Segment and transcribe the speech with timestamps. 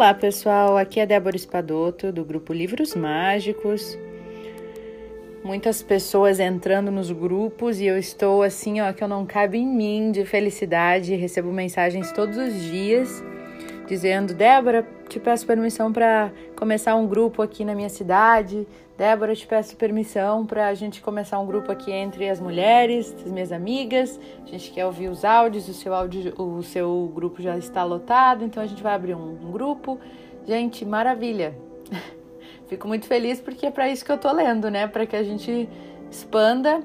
[0.00, 0.78] Olá, pessoal.
[0.78, 3.98] Aqui é Débora Espadoto do grupo Livros Mágicos.
[5.44, 9.66] Muitas pessoas entrando nos grupos e eu estou assim, ó, que eu não cabe em
[9.66, 11.14] mim de felicidade.
[11.16, 13.22] Recebo mensagens todos os dias
[13.86, 18.64] dizendo: Débora, te peço permissão para começar um grupo aqui na minha cidade.
[18.96, 23.32] Débora, te peço permissão para a gente começar um grupo aqui entre as mulheres, as
[23.32, 24.20] minhas amigas.
[24.44, 28.44] A gente quer ouvir os áudios, o seu áudio, o seu grupo já está lotado,
[28.44, 29.98] então a gente vai abrir um, um grupo.
[30.46, 31.58] Gente, maravilha!
[32.68, 34.86] Fico muito feliz porque é para isso que eu tô lendo, né?
[34.86, 35.68] Para que a gente
[36.08, 36.80] expanda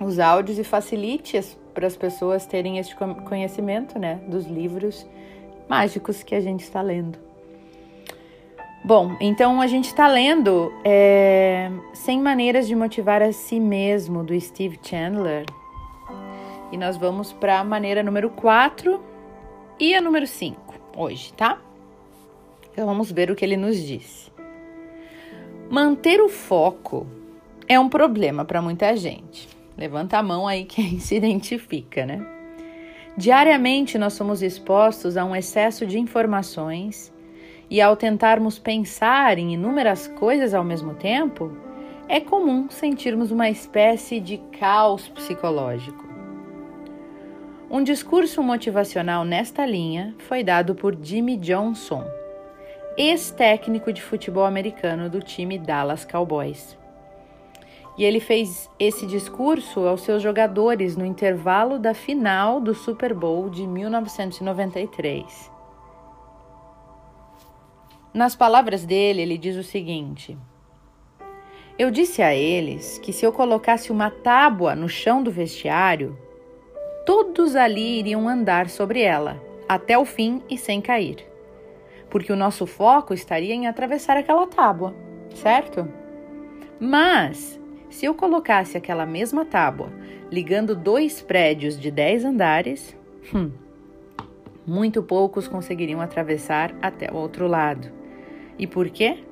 [0.00, 1.38] os áudios e facilite
[1.74, 5.06] para as pessoas terem esse conhecimento, né, dos livros
[5.68, 7.23] mágicos que a gente está lendo.
[8.86, 14.38] Bom, então a gente está lendo é, 100 Maneiras de Motivar a Si Mesmo, do
[14.38, 15.46] Steve Chandler.
[16.70, 19.02] E nós vamos para a maneira número 4
[19.80, 21.58] e a número 5 hoje, tá?
[22.70, 24.30] Então vamos ver o que ele nos diz.
[25.70, 27.06] Manter o foco
[27.66, 29.48] é um problema para muita gente.
[29.78, 32.22] Levanta a mão aí quem se identifica, né?
[33.16, 37.13] Diariamente nós somos expostos a um excesso de informações
[37.74, 41.50] e ao tentarmos pensar em inúmeras coisas ao mesmo tempo,
[42.08, 46.06] é comum sentirmos uma espécie de caos psicológico.
[47.68, 52.04] Um discurso motivacional nesta linha foi dado por Jimmy Johnson,
[52.96, 56.78] ex-técnico de futebol americano do time Dallas Cowboys.
[57.98, 63.50] E ele fez esse discurso aos seus jogadores no intervalo da final do Super Bowl
[63.50, 65.53] de 1993.
[68.14, 70.38] Nas palavras dele, ele diz o seguinte:
[71.76, 76.16] Eu disse a eles que se eu colocasse uma tábua no chão do vestiário,
[77.04, 81.26] todos ali iriam andar sobre ela, até o fim e sem cair.
[82.08, 84.94] Porque o nosso foco estaria em atravessar aquela tábua,
[85.34, 85.88] certo?
[86.78, 87.60] Mas,
[87.90, 89.92] se eu colocasse aquela mesma tábua
[90.30, 92.96] ligando dois prédios de dez andares,
[93.34, 93.50] hum,
[94.64, 98.03] muito poucos conseguiriam atravessar até o outro lado.
[98.58, 99.24] E por quê?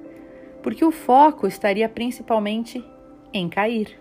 [0.63, 2.85] Porque o foco estaria principalmente
[3.33, 4.01] em cair.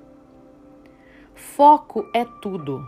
[1.33, 2.85] Foco é tudo.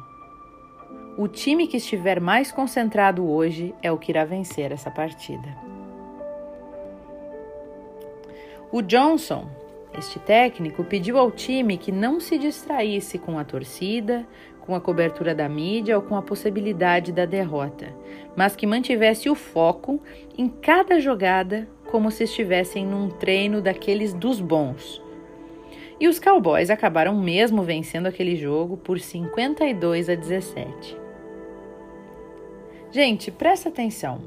[1.18, 5.48] O time que estiver mais concentrado hoje é o que irá vencer essa partida.
[8.72, 9.48] O Johnson,
[9.96, 14.28] este técnico, pediu ao time que não se distraísse com a torcida,
[14.62, 17.94] com a cobertura da mídia ou com a possibilidade da derrota,
[18.36, 20.02] mas que mantivesse o foco
[20.36, 25.00] em cada jogada como se estivessem num treino daqueles dos bons.
[26.00, 30.98] E os Cowboys acabaram mesmo vencendo aquele jogo por 52 a 17.
[32.90, 34.24] Gente, presta atenção.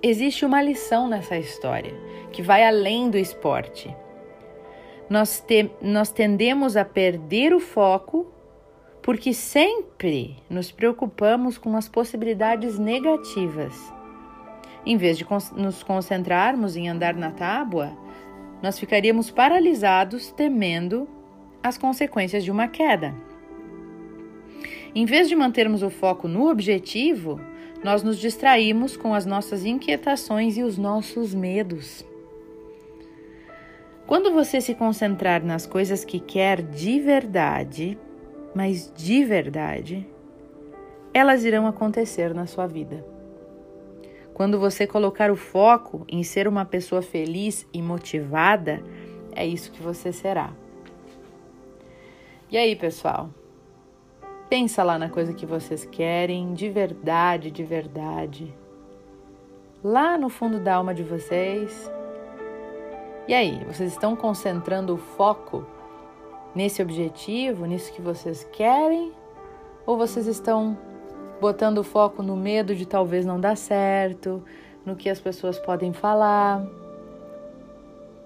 [0.00, 1.92] Existe uma lição nessa história
[2.30, 3.92] que vai além do esporte.
[5.10, 8.32] Nós, te, nós tendemos a perder o foco
[9.02, 13.93] porque sempre nos preocupamos com as possibilidades negativas
[14.86, 17.96] em vez de nos concentrarmos em andar na tábua,
[18.62, 21.08] nós ficaríamos paralisados temendo
[21.62, 23.14] as consequências de uma queda.
[24.94, 27.40] Em vez de mantermos o foco no objetivo,
[27.82, 32.04] nós nos distraímos com as nossas inquietações e os nossos medos.
[34.06, 37.98] Quando você se concentrar nas coisas que quer de verdade,
[38.54, 40.06] mas de verdade,
[41.12, 43.13] elas irão acontecer na sua vida.
[44.34, 48.82] Quando você colocar o foco em ser uma pessoa feliz e motivada,
[49.32, 50.52] é isso que você será.
[52.50, 53.30] E aí, pessoal?
[54.50, 58.52] Pensa lá na coisa que vocês querem, de verdade, de verdade.
[59.82, 61.88] Lá no fundo da alma de vocês.
[63.28, 65.64] E aí, vocês estão concentrando o foco
[66.54, 69.12] nesse objetivo, nisso que vocês querem?
[69.86, 70.76] Ou vocês estão
[71.44, 74.42] botando foco no medo de talvez não dar certo,
[74.82, 76.64] no que as pessoas podem falar.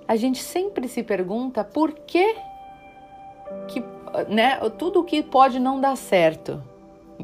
[0.06, 2.36] A gente sempre se pergunta por que,
[3.66, 3.82] que
[4.28, 6.62] né, tudo que pode não dar certo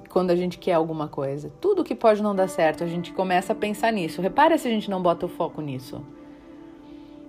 [0.08, 1.52] quando a gente quer alguma coisa.
[1.60, 4.20] Tudo que pode não dar certo, a gente começa a pensar nisso.
[4.20, 6.04] Repara se a gente não bota o foco nisso.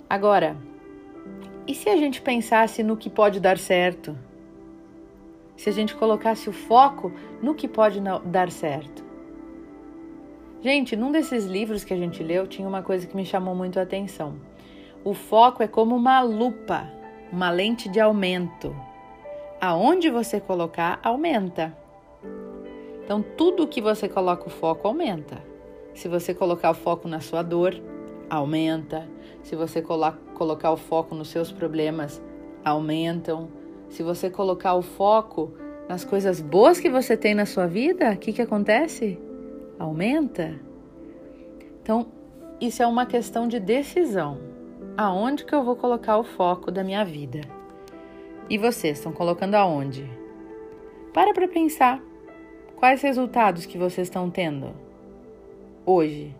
[0.10, 0.58] Agora,
[1.68, 4.18] e se a gente pensasse no que pode dar certo?
[5.56, 7.12] Se a gente colocasse o foco
[7.42, 9.04] no que pode dar certo.
[10.62, 13.80] Gente, num desses livros que a gente leu, tinha uma coisa que me chamou muito
[13.80, 14.36] a atenção.
[15.04, 16.92] O foco é como uma lupa,
[17.32, 18.76] uma lente de aumento.
[19.62, 21.78] Aonde você colocar, aumenta.
[23.04, 25.38] Então, tudo que você coloca o foco aumenta.
[25.94, 27.80] Se você colocar o foco na sua dor,
[28.28, 29.08] aumenta.
[29.44, 32.20] Se você colo colocar o foco nos seus problemas,
[32.64, 33.48] aumentam.
[33.96, 35.54] Se você colocar o foco
[35.88, 39.18] nas coisas boas que você tem na sua vida, o que, que acontece?
[39.80, 40.60] Aumenta.
[41.82, 42.08] Então,
[42.60, 44.38] isso é uma questão de decisão.
[44.98, 47.40] Aonde que eu vou colocar o foco da minha vida?
[48.50, 50.06] E vocês estão colocando aonde?
[51.14, 52.04] Para para pensar.
[52.76, 54.76] Quais resultados que vocês estão tendo
[55.86, 56.36] hoje?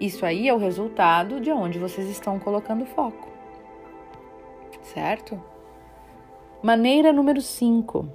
[0.00, 3.31] Isso aí é o resultado de onde vocês estão colocando foco.
[4.82, 5.40] Certo?
[6.62, 8.08] Maneira número 5.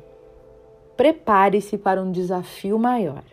[0.96, 3.24] Prepare-se para um desafio maior.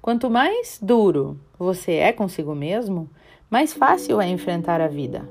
[0.00, 3.10] Quanto mais duro você é consigo mesmo,
[3.50, 5.28] mais fácil é enfrentar a vida.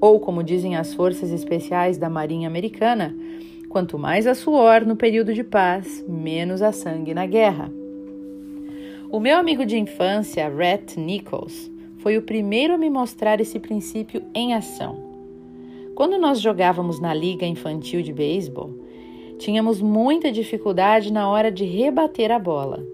[0.00, 3.14] Ou, como dizem as forças especiais da Marinha Americana,
[3.68, 7.70] quanto mais a suor no período de paz, menos a sangue na guerra.
[9.10, 14.22] O meu amigo de infância, Rhett Nichols, foi o primeiro a me mostrar esse princípio
[14.34, 15.11] em ação.
[15.94, 18.70] Quando nós jogávamos na liga infantil de beisebol,
[19.38, 22.84] tínhamos muita dificuldade na hora de rebater a bola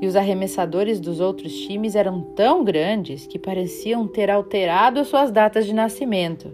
[0.00, 5.64] e os arremessadores dos outros times eram tão grandes que pareciam ter alterado suas datas
[5.64, 6.52] de nascimento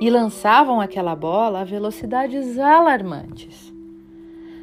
[0.00, 3.72] e lançavam aquela bola a velocidades alarmantes.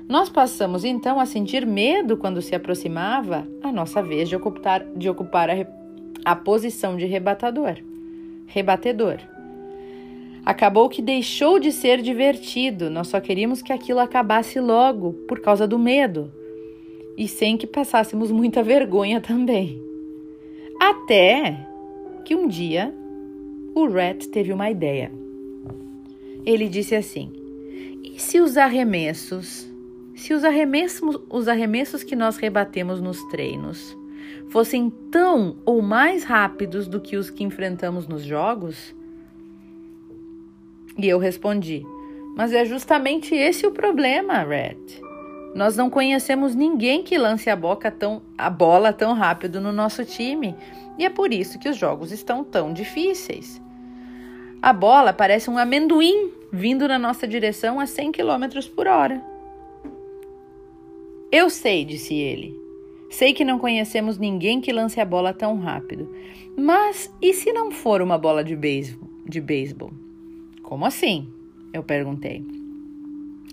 [0.07, 5.09] Nós passamos então a sentir medo quando se aproximava a nossa vez de ocupar, de
[5.09, 5.53] ocupar a,
[6.23, 7.77] a posição de rebatador,
[8.45, 9.17] rebatedor.
[10.45, 15.67] Acabou que deixou de ser divertido, nós só queríamos que aquilo acabasse logo por causa
[15.67, 16.31] do medo
[17.17, 19.81] e sem que passássemos muita vergonha também.
[20.79, 21.67] Até
[22.23, 22.93] que um dia
[23.73, 25.11] o Rat teve uma ideia.
[26.45, 27.31] Ele disse assim:
[28.03, 29.67] E se os arremessos,
[30.15, 33.97] se os arremessos, os arremessos que nós rebatemos nos treinos
[34.49, 38.93] fossem tão ou mais rápidos do que os que enfrentamos nos jogos?
[40.97, 41.85] E eu respondi:
[42.35, 45.05] Mas é justamente esse o problema, Rat.
[45.55, 47.57] Nós não conhecemos ninguém que lance a,
[47.91, 50.53] tão, a bola tão rápido no nosso time
[50.97, 53.61] e é por isso que os jogos estão tão difíceis.
[54.61, 59.23] A bola parece um amendoim vindo na nossa direção a 100 km por hora.
[61.31, 62.53] Eu sei, disse ele.
[63.09, 66.13] Sei que não conhecemos ninguém que lance a bola tão rápido.
[66.57, 69.09] Mas e se não for uma bola de beisebol?
[69.25, 69.91] De beisebol?
[70.65, 71.31] Como assim?
[71.71, 72.43] Eu perguntei.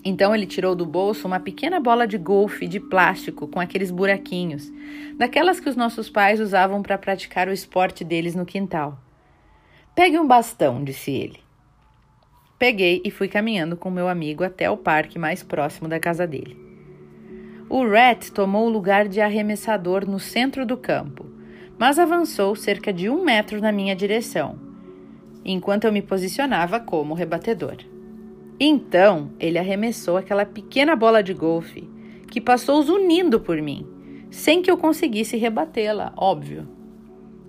[0.03, 4.73] Então ele tirou do bolso uma pequena bola de golfe de plástico com aqueles buraquinhos,
[5.19, 8.99] daquelas que os nossos pais usavam para praticar o esporte deles no quintal.
[9.95, 11.39] Pegue um bastão, disse ele.
[12.59, 16.57] Peguei e fui caminhando com meu amigo até o parque mais próximo da casa dele.
[17.69, 21.27] O Rat tomou o lugar de arremessador no centro do campo,
[21.79, 24.72] mas avançou cerca de um metro na minha direção,
[25.45, 27.77] enquanto eu me posicionava como rebatedor.
[28.59, 31.89] Então ele arremessou aquela pequena bola de golfe
[32.31, 33.87] que passou zunindo por mim,
[34.31, 36.67] sem que eu conseguisse rebatê-la, óbvio.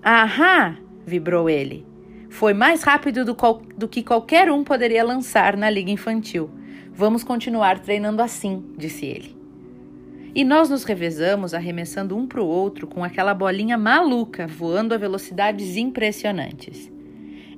[0.02, 0.78] Ahá!
[1.06, 1.86] vibrou ele.
[2.30, 3.38] Foi mais rápido do,
[3.78, 6.50] do, que qualquer um poderia lançar na liga infantil.
[6.92, 9.38] Vamos continuar treinando assim, disse ele.
[10.36, 14.98] E nós nos revezamos arremessando um para o outro com aquela bolinha maluca voando a
[14.98, 16.92] velocidades impressionantes.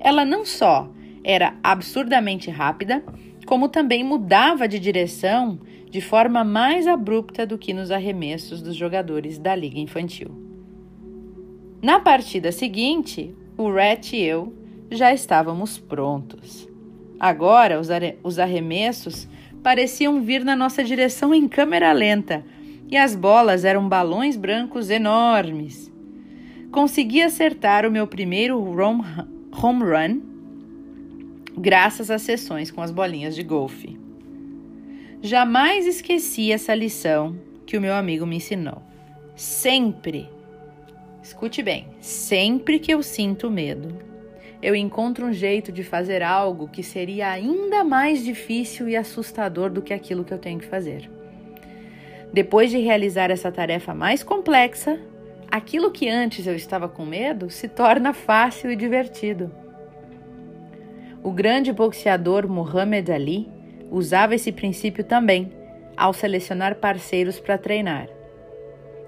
[0.05, 0.87] Ela não só
[1.23, 3.03] era absurdamente rápida,
[3.47, 5.59] como também mudava de direção
[5.89, 10.29] de forma mais abrupta do que nos arremessos dos jogadores da Liga Infantil.
[11.81, 14.53] Na partida seguinte, o Rat e eu
[14.91, 16.69] já estávamos prontos.
[17.19, 17.81] Agora,
[18.23, 19.27] os arremessos
[19.63, 22.45] pareciam vir na nossa direção em câmera lenta
[22.87, 25.91] e as bolas eram balões brancos enormes.
[26.71, 28.59] Consegui acertar o meu primeiro
[29.61, 30.21] home run
[31.57, 33.97] graças às sessões com as bolinhas de golfe.
[35.21, 37.35] Jamais esqueci essa lição
[37.65, 38.81] que o meu amigo me ensinou.
[39.35, 40.29] Sempre,
[41.23, 43.97] escute bem, sempre que eu sinto medo,
[44.61, 49.81] eu encontro um jeito de fazer algo que seria ainda mais difícil e assustador do
[49.81, 51.09] que aquilo que eu tenho que fazer.
[52.33, 54.99] Depois de realizar essa tarefa mais complexa,
[55.49, 59.51] aquilo que antes eu estava com medo se torna fácil e divertido.
[61.23, 63.49] O grande boxeador Muhammad Ali
[63.89, 65.51] usava esse princípio também
[65.97, 68.07] ao selecionar parceiros para treinar.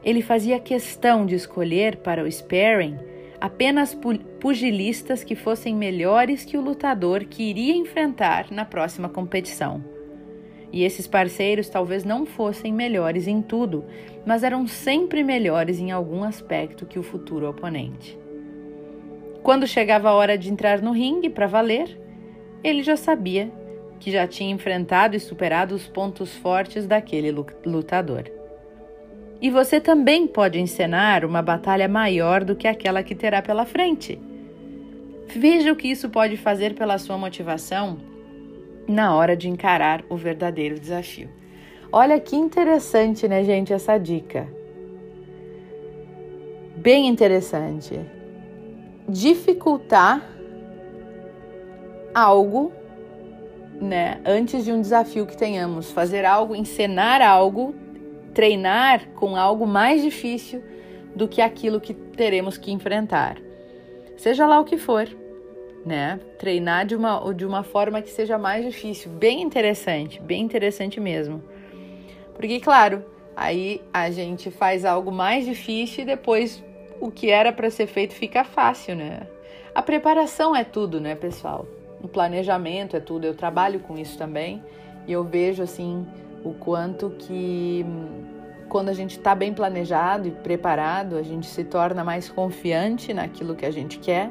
[0.04, 2.98] Ele fazia questão de escolher para o sparring
[3.40, 3.96] apenas
[4.40, 9.97] pugilistas que fossem melhores que o lutador que iria enfrentar na próxima competição.
[10.72, 13.86] E esses parceiros talvez não fossem melhores em tudo,
[14.26, 18.18] mas eram sempre melhores em algum aspecto que o futuro oponente.
[19.42, 21.98] Quando chegava a hora de entrar no ringue para valer,
[22.64, 23.50] ele já sabia
[24.00, 27.32] que já tinha enfrentado e superado os pontos fortes daquele
[27.66, 28.30] lutador.
[29.40, 34.20] E você também pode encenar uma batalha maior do que aquela que terá pela frente.
[35.28, 38.00] Veja o que isso pode fazer pela sua motivação
[38.88, 41.30] na hora de encarar o verdadeiro desafio.
[41.92, 44.48] Olha que interessante, né, gente, essa dica.
[46.76, 48.00] Bem interessante.
[49.08, 50.22] Dificultar
[52.14, 52.72] algo,
[53.82, 57.76] né, antes de um desafio que tenhamos, fazer algo, encenar algo,
[58.34, 60.64] treinar com algo mais difícil
[61.16, 63.38] do que aquilo que teremos que enfrentar.
[64.18, 65.08] Seja lá o que for
[65.86, 66.20] né?
[66.38, 69.12] Treinar de uma, de uma forma que seja mais difícil.
[69.12, 71.42] Bem interessante, bem interessante mesmo.
[72.36, 73.04] Porque, claro,
[73.36, 76.64] aí a gente faz algo mais difícil e depois
[77.00, 79.22] o que era para ser feito fica fácil, né?
[79.74, 81.68] A preparação é tudo, né, pessoal?
[82.02, 83.26] O planejamento é tudo.
[83.26, 84.64] Eu trabalho com isso também
[85.08, 86.06] e eu vejo assim
[86.44, 87.86] o quanto que
[88.70, 93.56] quando a gente está bem planejado e preparado, a gente se torna mais confiante naquilo
[93.56, 94.30] que a gente quer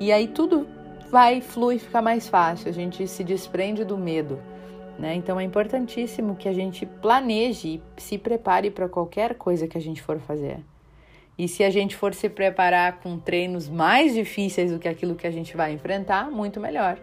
[0.00, 0.66] e aí tudo
[1.10, 4.40] vai, flui, fica mais fácil, a gente se desprende do medo.
[4.98, 5.14] Né?
[5.14, 9.80] Então é importantíssimo que a gente planeje e se prepare para qualquer coisa que a
[9.80, 10.58] gente for fazer.
[11.38, 15.26] E se a gente for se preparar com treinos mais difíceis do que aquilo que
[15.26, 16.98] a gente vai enfrentar, muito melhor.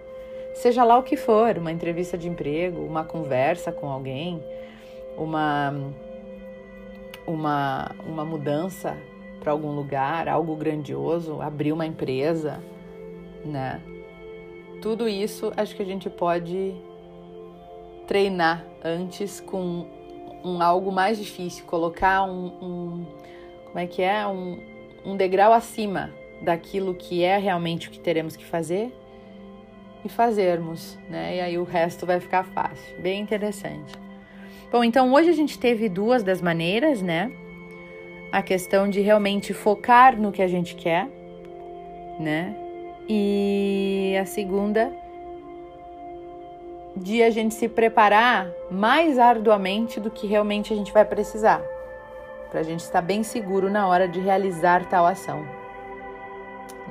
[0.56, 4.44] Seja lá o que for, uma entrevista de emprego, uma conversa com alguém,
[5.18, 5.74] uma
[7.27, 8.98] uma, uma mudança
[9.42, 12.60] para algum lugar, algo grandioso, abrir uma empresa,
[13.48, 13.82] né?
[14.82, 16.75] Tudo isso acho que a gente pode
[18.08, 19.86] treinar antes com
[20.44, 23.06] um algo mais difícil, colocar um, um
[23.66, 24.60] como é que é um,
[25.06, 26.12] um degrau acima
[26.42, 28.94] daquilo que é realmente o que teremos que fazer
[30.06, 31.38] e fazermos, né?
[31.38, 33.94] E aí o resto vai ficar fácil, bem interessante.
[34.72, 37.32] Bom, então hoje a gente teve duas das maneiras, né?
[38.32, 41.08] A questão de realmente focar no que a gente quer,
[42.20, 42.66] né?
[43.09, 44.91] E a segunda,
[46.95, 51.61] de a gente se preparar mais arduamente do que realmente a gente vai precisar,
[52.49, 55.45] para a gente estar bem seguro na hora de realizar tal ação.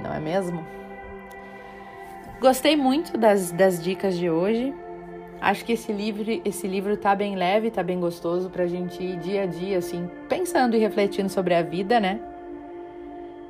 [0.02, 0.64] Não é mesmo?
[2.40, 4.74] Gostei muito das, das dicas de hoje.
[5.40, 9.18] Acho que esse livro, esse livro tá bem leve, tá bem gostoso pra gente ir
[9.18, 12.20] dia a dia, assim, pensando e refletindo sobre a vida, né?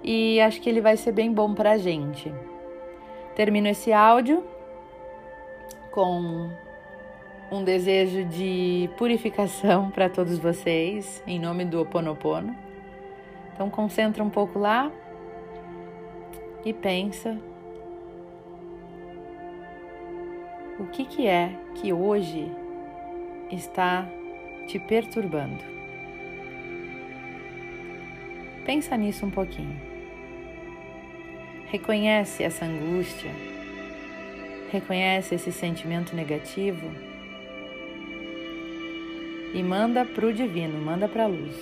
[0.02, 2.32] E acho que ele vai ser bem bom pra gente.
[3.36, 4.42] Termino esse áudio
[5.90, 6.50] com
[7.52, 12.56] um desejo de purificação para todos vocês, em nome do Ho Oponopono.
[13.52, 14.90] Então concentra um pouco lá
[16.64, 17.38] e pensa
[20.80, 22.50] o que, que é que hoje
[23.50, 24.08] está
[24.66, 25.62] te perturbando.
[28.64, 29.95] Pensa nisso um pouquinho.
[31.68, 33.32] Reconhece essa angústia,
[34.70, 36.88] reconhece esse sentimento negativo
[39.52, 41.56] e manda para o divino, manda para a luz.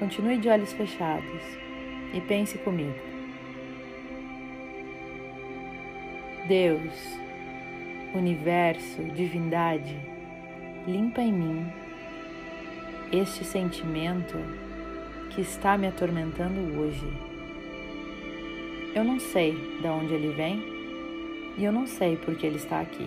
[0.00, 1.42] Continue de olhos fechados
[2.12, 2.98] e pense comigo.
[6.48, 7.18] Deus,
[8.12, 9.96] universo, divindade,
[10.88, 11.72] limpa em mim
[13.12, 14.36] este sentimento
[15.30, 17.29] que está me atormentando hoje.
[18.92, 20.64] Eu não sei de onde ele vem
[21.56, 23.06] e eu não sei por que ele está aqui.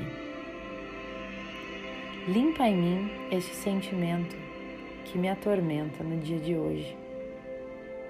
[2.25, 4.33] Limpa em mim esse sentimento
[5.03, 6.97] que me atormenta no dia de hoje.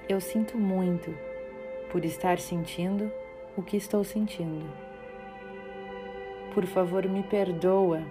[0.08, 1.18] Eu sinto muito
[1.90, 3.12] por estar sentindo
[3.58, 4.70] o que estou sentindo.
[6.54, 8.04] Por favor, me perdoa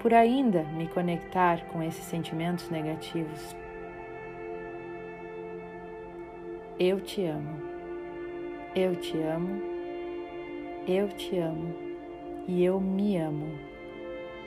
[0.00, 3.56] por ainda me conectar com esses sentimentos negativos.
[6.78, 7.69] Eu te amo.
[8.72, 9.60] Eu te amo,
[10.86, 11.74] eu te amo
[12.46, 13.48] e eu me amo.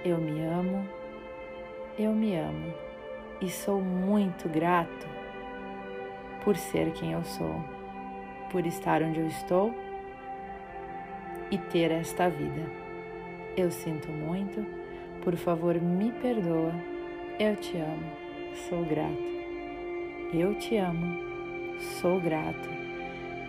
[0.06, 0.88] Eu me amo,
[2.00, 2.74] eu me amo
[3.42, 5.08] e sou muito grato
[6.42, 7.62] por ser quem eu sou,
[8.50, 9.76] por estar onde eu estou
[11.52, 12.66] e ter esta vida.
[13.58, 14.66] Eu sinto muito,
[15.22, 16.74] por favor, me perdoa.
[17.38, 18.10] Eu te amo,
[18.70, 19.34] sou grato.
[20.34, 21.18] Eu te amo,
[22.00, 22.83] sou grato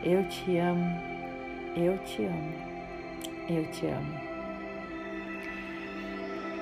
[0.05, 1.01] eu te amo,
[1.75, 2.53] eu te amo,
[3.49, 4.21] eu te amo.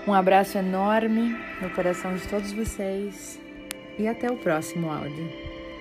[0.06, 3.40] Um abraço enorme no coração de todos vocês
[3.98, 5.41] e até o próximo áudio.